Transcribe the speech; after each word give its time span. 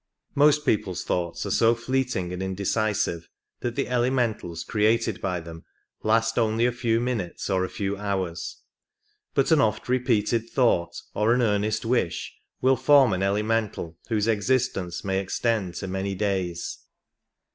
Most 0.33 0.65
people's 0.65 1.03
thoughts 1.03 1.45
are 1.45 1.51
so 1.51 1.75
fleeting 1.75 2.33
and 2.33 2.41
indecisive 2.41 3.29
that 3.59 3.75
the 3.75 3.87
elementals 3.87 4.63
created 4.63 5.21
by 5.21 5.39
them 5.39 5.63
last 6.01 6.39
only 6.39 6.65
a 6.65 6.71
few 6.71 6.99
minutes 6.99 7.51
or 7.51 7.63
a 7.63 7.69
few 7.69 7.95
hours, 7.97 8.63
but 9.35 9.51
an 9.51 9.61
often 9.61 9.83
repeated 9.91 10.49
thought 10.49 10.95
or 11.13 11.35
an 11.35 11.43
earnest 11.43 11.85
wish 11.85 12.33
will 12.61 12.77
form 12.77 13.13
an 13.13 13.21
elemental 13.21 13.95
whose 14.09 14.27
existence 14.27 15.03
may 15.05 15.19
extend 15.19 15.75
to 15.75 15.87
many 15.87 16.15
days. 16.15 16.79